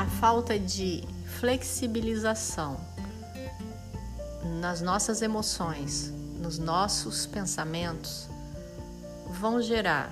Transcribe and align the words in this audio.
a 0.00 0.06
falta 0.06 0.58
de 0.58 1.04
flexibilização 1.40 2.80
nas 4.58 4.80
nossas 4.80 5.20
emoções, 5.20 6.10
nos 6.40 6.58
nossos 6.58 7.26
pensamentos, 7.26 8.26
vão 9.28 9.60
gerar 9.60 10.10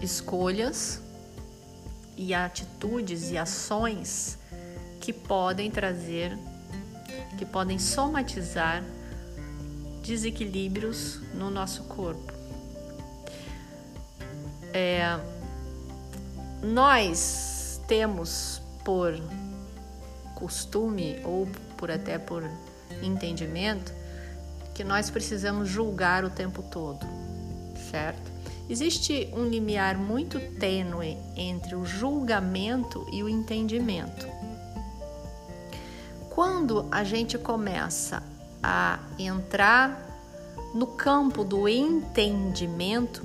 escolhas 0.00 1.02
e 2.16 2.32
atitudes 2.32 3.30
e 3.30 3.36
ações 3.36 4.38
que 5.02 5.12
podem 5.12 5.70
trazer, 5.70 6.34
que 7.36 7.44
podem 7.44 7.78
somatizar 7.78 8.82
desequilíbrios 10.02 11.20
no 11.34 11.50
nosso 11.50 11.82
corpo. 11.82 12.32
É, 14.72 15.20
nós 16.62 17.53
temos 17.86 18.60
por 18.84 19.14
costume 20.34 21.20
ou 21.24 21.48
por 21.76 21.90
até 21.90 22.18
por 22.18 22.42
entendimento 23.02 23.92
que 24.74 24.82
nós 24.82 25.08
precisamos 25.08 25.68
julgar 25.68 26.24
o 26.24 26.30
tempo 26.30 26.62
todo, 26.62 27.06
certo? 27.90 28.32
Existe 28.68 29.30
um 29.34 29.44
limiar 29.44 29.96
muito 29.96 30.40
tênue 30.58 31.16
entre 31.36 31.76
o 31.76 31.84
julgamento 31.84 33.06
e 33.12 33.22
o 33.22 33.28
entendimento. 33.28 34.26
Quando 36.30 36.88
a 36.90 37.04
gente 37.04 37.38
começa 37.38 38.22
a 38.62 38.98
entrar 39.18 40.04
no 40.74 40.86
campo 40.88 41.44
do 41.44 41.68
entendimento, 41.68 43.24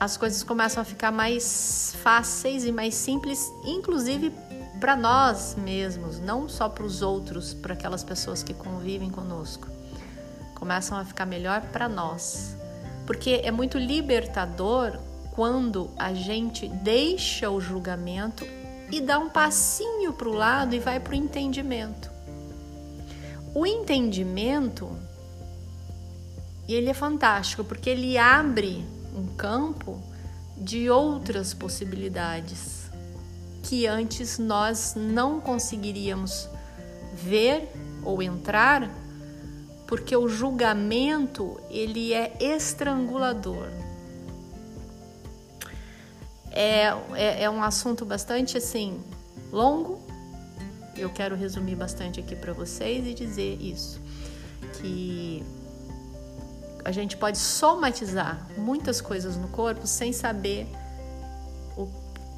as 0.00 0.16
coisas 0.16 0.42
começam 0.42 0.80
a 0.80 0.84
ficar 0.84 1.10
mais 1.10 1.94
fáceis 2.02 2.64
e 2.64 2.70
mais 2.70 2.94
simples, 2.94 3.52
inclusive 3.64 4.32
para 4.78 4.94
nós 4.94 5.56
mesmos, 5.56 6.20
não 6.20 6.48
só 6.48 6.68
para 6.68 6.84
os 6.84 7.02
outros, 7.02 7.52
para 7.52 7.74
aquelas 7.74 8.04
pessoas 8.04 8.42
que 8.42 8.54
convivem 8.54 9.10
conosco. 9.10 9.66
Começam 10.54 10.96
a 10.96 11.04
ficar 11.04 11.26
melhor 11.26 11.62
para 11.72 11.88
nós. 11.88 12.56
Porque 13.06 13.40
é 13.42 13.50
muito 13.50 13.76
libertador 13.76 14.98
quando 15.32 15.90
a 15.96 16.14
gente 16.14 16.68
deixa 16.68 17.50
o 17.50 17.60
julgamento 17.60 18.44
e 18.90 19.00
dá 19.00 19.18
um 19.18 19.28
passinho 19.28 20.12
para 20.12 20.28
o 20.28 20.32
lado 20.32 20.74
e 20.74 20.78
vai 20.78 21.00
para 21.00 21.12
o 21.12 21.16
entendimento. 21.16 22.10
O 23.54 23.66
entendimento, 23.66 24.96
ele 26.68 26.88
é 26.88 26.94
fantástico 26.94 27.64
porque 27.64 27.90
ele 27.90 28.16
abre 28.16 28.86
um 29.18 29.26
campo 29.26 30.00
de 30.56 30.88
outras 30.88 31.52
possibilidades 31.52 32.90
que 33.62 33.86
antes 33.86 34.38
nós 34.38 34.94
não 34.96 35.40
conseguiríamos 35.40 36.48
ver 37.14 37.68
ou 38.02 38.22
entrar, 38.22 38.88
porque 39.86 40.16
o 40.16 40.28
julgamento 40.28 41.60
ele 41.68 42.12
é 42.12 42.36
estrangulador. 42.40 43.68
É, 46.50 46.86
é, 47.14 47.42
é 47.44 47.50
um 47.50 47.62
assunto 47.62 48.04
bastante 48.04 48.56
assim 48.56 49.00
longo. 49.52 50.00
Eu 50.96 51.10
quero 51.10 51.36
resumir 51.36 51.76
bastante 51.76 52.20
aqui 52.20 52.34
para 52.34 52.52
vocês 52.52 53.06
e 53.06 53.14
dizer 53.14 53.60
isso 53.60 54.00
que 54.80 55.44
a 56.84 56.92
gente 56.92 57.16
pode 57.16 57.38
somatizar 57.38 58.46
muitas 58.56 59.00
coisas 59.00 59.36
no 59.36 59.48
corpo 59.48 59.86
sem 59.86 60.12
saber 60.12 60.68
o, 61.76 61.88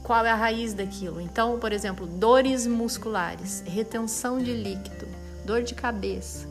qual 0.03 0.25
é 0.25 0.31
a 0.31 0.35
raiz 0.35 0.75
daquilo. 0.75 1.21
Então, 1.21 1.59
por 1.59 1.73
exemplo, 1.73 2.07
dores 2.07 2.67
musculares, 2.67 3.63
retenção 3.67 4.39
de 4.39 4.53
líquido, 4.53 5.07
dor 5.45 5.63
de 5.63 5.75
cabeça. 5.75 6.49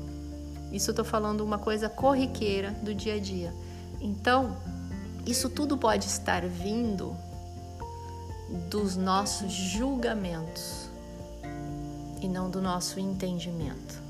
Isso 0.72 0.90
eu 0.90 0.94
estou 0.94 1.06
falando 1.06 1.42
uma 1.42 1.58
coisa 1.58 1.90
corriqueira 1.90 2.72
do 2.84 2.94
dia 2.94 3.16
a 3.16 3.20
dia. 3.20 3.54
Então, 4.00 4.56
isso 5.26 5.50
tudo 5.50 5.78
pode 5.78 6.06
estar 6.06 6.46
vindo 6.46 7.16
dos 8.70 8.96
nossos 8.96 9.52
julgamentos 9.52 10.90
e 12.22 12.28
não 12.28 12.50
do 12.50 12.62
nosso 12.62 13.00
entendimento. 13.00 14.02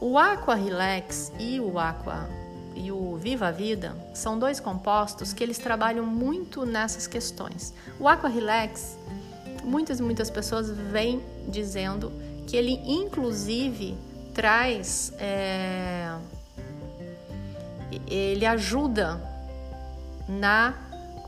O 0.00 0.16
Aqua 0.16 0.54
Relax 0.54 1.32
e 1.38 1.60
o 1.60 1.78
Aqua 1.78 2.28
e 2.80 2.90
o 2.90 3.16
Viva 3.16 3.48
a 3.48 3.50
Vida 3.50 3.94
são 4.14 4.38
dois 4.38 4.58
compostos 4.58 5.32
que 5.32 5.44
eles 5.44 5.58
trabalham 5.58 6.06
muito 6.06 6.64
nessas 6.64 7.06
questões. 7.06 7.74
O 7.98 8.08
Aqua 8.08 8.28
Relax, 8.28 8.96
muitas 9.62 10.00
muitas 10.00 10.30
pessoas 10.30 10.70
vêm 10.70 11.20
dizendo 11.48 12.10
que 12.46 12.56
ele 12.56 12.80
inclusive 12.86 13.96
traz, 14.34 15.12
é, 15.18 16.16
ele 18.06 18.46
ajuda 18.46 19.20
na 20.26 20.74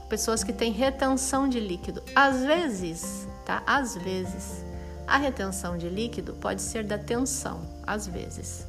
pessoas 0.08 0.42
que 0.44 0.52
têm 0.52 0.72
retenção 0.72 1.48
de 1.48 1.60
líquido. 1.60 2.02
Às 2.14 2.42
vezes, 2.44 3.28
tá? 3.44 3.62
Às 3.66 3.94
vezes, 3.94 4.64
a 5.06 5.18
retenção 5.18 5.76
de 5.76 5.88
líquido 5.88 6.34
pode 6.34 6.62
ser 6.62 6.84
da 6.84 6.98
tensão, 6.98 7.60
às 7.86 8.06
vezes, 8.06 8.66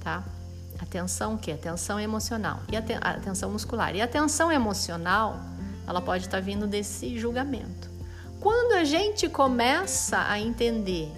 tá? 0.00 0.24
A 0.82 0.86
tensão 0.86 1.36
que 1.36 1.52
é 1.52 1.56
tensão 1.56 2.00
emocional 2.00 2.60
e 2.70 2.76
a, 2.76 2.82
te, 2.82 2.94
a 3.00 3.14
tensão 3.14 3.52
muscular. 3.52 3.94
E 3.94 4.02
a 4.02 4.08
tensão 4.08 4.50
emocional, 4.50 5.38
ela 5.86 6.00
pode 6.00 6.26
estar 6.26 6.40
vindo 6.42 6.66
desse 6.66 7.16
julgamento. 7.16 7.88
Quando 8.40 8.72
a 8.72 8.82
gente 8.82 9.28
começa 9.28 10.26
a 10.28 10.40
entender 10.40 11.08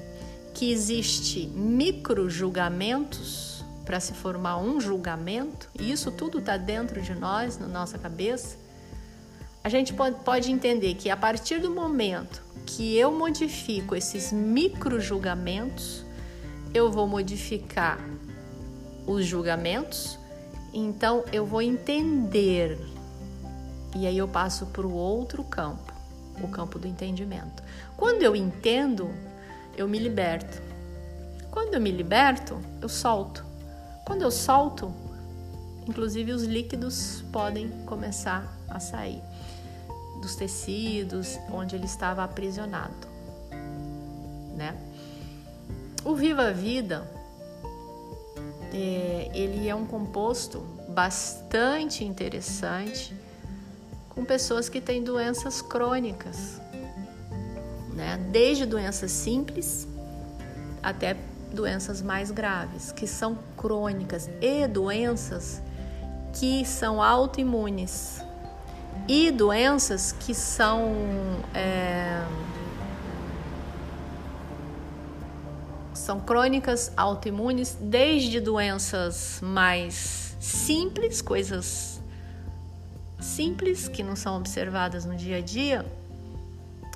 que 0.52 0.70
existe 0.70 1.46
micro 1.46 2.28
julgamentos 2.28 3.64
para 3.86 3.98
se 4.00 4.12
formar 4.12 4.58
um 4.58 4.78
julgamento, 4.78 5.70
e 5.80 5.90
isso 5.90 6.12
tudo 6.12 6.40
está 6.40 6.58
dentro 6.58 7.00
de 7.00 7.14
nós, 7.14 7.58
na 7.58 7.66
nossa 7.66 7.98
cabeça, 7.98 8.58
a 9.62 9.70
gente 9.70 9.94
pode, 9.94 10.16
pode 10.16 10.52
entender 10.52 10.92
que 10.92 11.08
a 11.08 11.16
partir 11.16 11.58
do 11.58 11.70
momento 11.70 12.42
que 12.66 12.98
eu 12.98 13.10
modifico 13.10 13.96
esses 13.96 14.30
micro 14.30 15.00
julgamentos, 15.00 16.04
eu 16.74 16.92
vou 16.92 17.06
modificar 17.06 17.98
os 19.06 19.26
julgamentos, 19.26 20.18
então 20.72 21.24
eu 21.32 21.46
vou 21.46 21.62
entender. 21.62 22.78
E 23.94 24.06
aí 24.06 24.18
eu 24.18 24.26
passo 24.26 24.66
para 24.66 24.86
o 24.86 24.92
outro 24.92 25.44
campo, 25.44 25.92
o 26.42 26.48
campo 26.48 26.78
do 26.78 26.88
entendimento. 26.88 27.62
Quando 27.96 28.22
eu 28.22 28.34
entendo, 28.34 29.08
eu 29.76 29.86
me 29.86 29.98
liberto. 29.98 30.60
Quando 31.50 31.74
eu 31.74 31.80
me 31.80 31.90
liberto, 31.90 32.58
eu 32.82 32.88
solto. 32.88 33.44
Quando 34.04 34.22
eu 34.22 34.30
solto, 34.30 34.92
inclusive 35.86 36.32
os 36.32 36.42
líquidos 36.42 37.24
podem 37.32 37.70
começar 37.86 38.52
a 38.68 38.80
sair 38.80 39.22
dos 40.20 40.36
tecidos 40.36 41.38
onde 41.52 41.76
ele 41.76 41.84
estava 41.84 42.24
aprisionado, 42.24 43.06
né? 44.56 44.74
O 46.04 46.14
Viva 46.14 46.48
a 46.48 46.52
Vida 46.52 47.06
é, 48.74 49.30
ele 49.32 49.68
é 49.68 49.74
um 49.74 49.86
composto 49.86 50.58
bastante 50.88 52.04
interessante 52.04 53.14
com 54.08 54.24
pessoas 54.24 54.68
que 54.68 54.80
têm 54.80 55.02
doenças 55.02 55.62
crônicas, 55.62 56.60
né? 57.94 58.18
Desde 58.32 58.66
doenças 58.66 59.12
simples 59.12 59.86
até 60.82 61.16
doenças 61.52 62.02
mais 62.02 62.32
graves, 62.32 62.90
que 62.90 63.06
são 63.06 63.38
crônicas 63.56 64.28
e 64.40 64.66
doenças 64.66 65.62
que 66.32 66.64
são 66.64 67.00
autoimunes 67.00 68.20
e 69.06 69.30
doenças 69.30 70.10
que 70.10 70.34
são 70.34 70.92
é, 71.54 72.24
são 76.04 76.20
crônicas 76.20 76.92
autoimunes, 76.98 77.78
desde 77.80 78.38
doenças 78.38 79.40
mais 79.42 80.36
simples, 80.38 81.22
coisas 81.22 81.98
simples 83.18 83.88
que 83.88 84.02
não 84.02 84.14
são 84.14 84.36
observadas 84.36 85.06
no 85.06 85.16
dia 85.16 85.38
a 85.38 85.40
dia, 85.40 85.86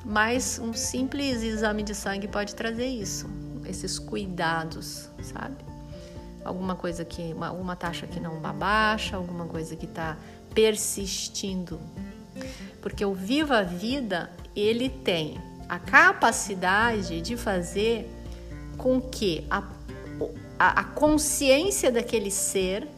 mas 0.05 0.61
um 0.63 0.75
simples 0.75 1.43
exame 1.43 1.83
de 1.83 1.95
sangue 1.95 2.29
pode 2.29 2.55
trazer 2.55 2.87
isso, 2.87 3.27
esses 3.67 3.99
cuidados, 3.99 5.09
sabe? 5.23 5.57
Alguma 6.45 6.77
coisa 6.77 7.03
que, 7.03 7.33
uma, 7.33 7.51
uma 7.51 7.75
taxa 7.75 8.07
que 8.07 8.21
não 8.21 8.39
baixa, 8.41 9.17
alguma 9.17 9.47
coisa 9.47 9.75
que 9.75 9.87
está 9.87 10.19
persistindo. 10.55 11.81
Porque 12.83 13.07
o 13.07 13.15
Viva 13.15 13.61
a 13.61 13.63
Vida, 13.63 14.31
ele 14.55 14.91
tem 14.91 15.41
a 15.67 15.79
capacidade 15.79 17.23
de 17.23 17.39
fazer 17.39 18.18
com 18.79 19.01
que 19.01 19.45
a, 19.51 19.65
a, 20.59 20.85
consciência 20.85 21.91
daquele 21.91 22.31
ser 22.31 22.89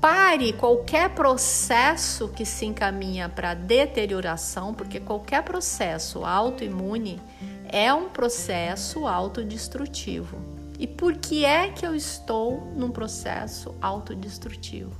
pare 0.00 0.52
qualquer 0.54 1.10
processo 1.10 2.28
que 2.28 2.44
se 2.44 2.66
encaminha 2.66 3.28
para 3.28 3.54
deterioração, 3.54 4.74
porque 4.74 4.98
qualquer 4.98 5.44
processo 5.44 6.24
autoimune 6.24 7.20
é 7.68 7.94
um 7.94 8.08
processo 8.08 9.06
autodestrutivo. 9.06 10.36
E 10.78 10.86
por 10.86 11.14
que 11.14 11.44
é 11.44 11.68
que 11.68 11.86
eu 11.86 11.94
estou 11.94 12.72
num 12.74 12.90
processo 12.90 13.72
autodestrutivo? 13.80 14.90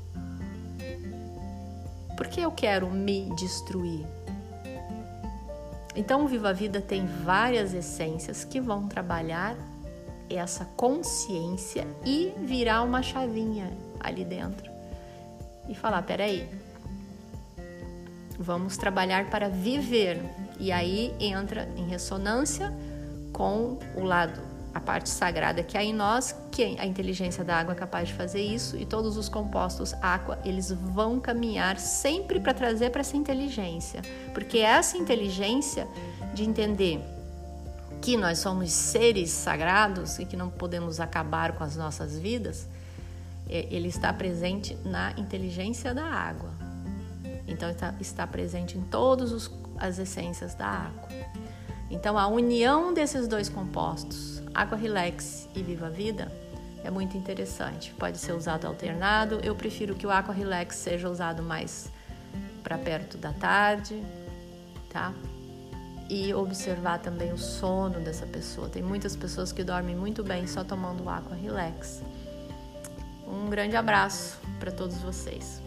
Porque 2.16 2.40
eu 2.40 2.52
quero 2.52 2.88
me 2.88 3.34
destruir. 3.34 4.06
Então, 5.96 6.24
o 6.24 6.28
Viva 6.28 6.50
a 6.50 6.52
Vida 6.52 6.80
tem 6.80 7.04
várias 7.06 7.74
essências 7.74 8.44
que 8.44 8.60
vão 8.60 8.86
trabalhar 8.86 9.56
essa 10.36 10.64
consciência 10.76 11.86
e 12.04 12.32
virar 12.38 12.82
uma 12.82 13.02
chavinha 13.02 13.70
ali 14.00 14.24
dentro 14.24 14.70
e 15.68 15.74
falar: 15.74 16.02
peraí, 16.02 16.48
vamos 18.38 18.76
trabalhar 18.76 19.30
para 19.30 19.48
viver. 19.48 20.20
E 20.58 20.70
aí 20.70 21.14
entra 21.18 21.68
em 21.76 21.86
ressonância 21.88 22.72
com 23.32 23.78
o 23.96 24.04
lado, 24.04 24.40
a 24.74 24.80
parte 24.80 25.08
sagrada 25.08 25.62
que 25.62 25.76
há 25.76 25.82
em 25.82 25.92
nós, 25.92 26.34
que 26.50 26.76
a 26.78 26.86
inteligência 26.86 27.42
da 27.42 27.56
água 27.56 27.72
é 27.72 27.76
capaz 27.76 28.08
de 28.08 28.14
fazer 28.14 28.42
isso, 28.42 28.76
e 28.76 28.84
todos 28.84 29.16
os 29.16 29.28
compostos 29.28 29.94
água, 30.02 30.38
eles 30.44 30.70
vão 30.70 31.18
caminhar 31.18 31.78
sempre 31.78 32.38
para 32.38 32.54
trazer 32.54 32.90
para 32.90 33.00
essa 33.00 33.16
inteligência, 33.16 34.02
porque 34.34 34.58
essa 34.58 34.96
inteligência 34.96 35.88
de 36.34 36.44
entender 36.44 37.02
que 38.02 38.16
nós 38.16 38.40
somos 38.40 38.72
seres 38.72 39.30
sagrados 39.30 40.18
e 40.18 40.26
que 40.26 40.36
não 40.36 40.50
podemos 40.50 40.98
acabar 40.98 41.52
com 41.52 41.62
as 41.62 41.76
nossas 41.76 42.18
vidas, 42.18 42.68
é, 43.48 43.68
ele 43.70 43.86
está 43.86 44.12
presente 44.12 44.76
na 44.84 45.12
inteligência 45.12 45.94
da 45.94 46.04
água. 46.04 46.50
Então 47.46 47.70
está, 47.70 47.94
está 48.00 48.26
presente 48.26 48.76
em 48.76 48.82
todas 48.82 49.50
as 49.78 49.98
essências 50.00 50.54
da 50.54 50.66
água. 50.66 51.08
Então 51.88 52.18
a 52.18 52.26
união 52.26 52.92
desses 52.92 53.28
dois 53.28 53.48
compostos, 53.48 54.42
água 54.52 54.76
relax 54.76 55.48
e 55.54 55.62
viva 55.62 55.88
vida, 55.88 56.30
é 56.82 56.90
muito 56.90 57.16
interessante. 57.16 57.94
Pode 57.96 58.18
ser 58.18 58.32
usado 58.32 58.66
alternado. 58.66 59.38
Eu 59.44 59.54
prefiro 59.54 59.94
que 59.94 60.06
o 60.06 60.10
aqua 60.10 60.34
relax 60.34 60.74
seja 60.74 61.08
usado 61.08 61.40
mais 61.40 61.88
para 62.64 62.76
perto 62.78 63.16
da 63.16 63.32
tarde, 63.32 64.02
tá? 64.90 65.12
E 66.08 66.34
observar 66.34 66.98
também 66.98 67.32
o 67.32 67.38
sono 67.38 68.00
dessa 68.00 68.26
pessoa. 68.26 68.68
Tem 68.68 68.82
muitas 68.82 69.16
pessoas 69.16 69.52
que 69.52 69.64
dormem 69.64 69.96
muito 69.96 70.22
bem 70.22 70.46
só 70.46 70.62
tomando 70.62 71.08
aqua 71.08 71.34
relax. 71.34 72.02
Um 73.26 73.48
grande 73.48 73.76
abraço 73.76 74.38
para 74.60 74.70
todos 74.70 74.98
vocês. 74.98 75.62